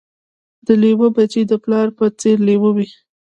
[0.65, 2.87] د لېوه بچی د پلار په څېر لېوه وي